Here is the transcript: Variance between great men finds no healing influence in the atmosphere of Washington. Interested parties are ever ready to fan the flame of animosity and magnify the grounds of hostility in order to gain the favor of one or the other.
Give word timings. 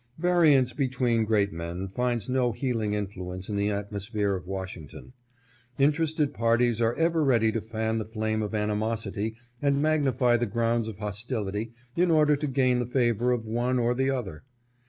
Variance 0.17 0.73
between 0.73 1.25
great 1.25 1.53
men 1.53 1.87
finds 1.89 2.27
no 2.27 2.51
healing 2.53 2.95
influence 2.95 3.49
in 3.49 3.55
the 3.55 3.69
atmosphere 3.69 4.33
of 4.33 4.47
Washington. 4.47 5.13
Interested 5.77 6.33
parties 6.33 6.81
are 6.81 6.95
ever 6.95 7.23
ready 7.23 7.51
to 7.51 7.61
fan 7.61 7.99
the 7.99 8.05
flame 8.05 8.41
of 8.41 8.55
animosity 8.55 9.35
and 9.61 9.79
magnify 9.79 10.37
the 10.37 10.47
grounds 10.47 10.87
of 10.87 10.97
hostility 10.97 11.71
in 11.95 12.09
order 12.09 12.35
to 12.35 12.47
gain 12.47 12.79
the 12.79 12.87
favor 12.87 13.31
of 13.31 13.47
one 13.47 13.77
or 13.77 13.93
the 13.93 14.09
other. 14.09 14.43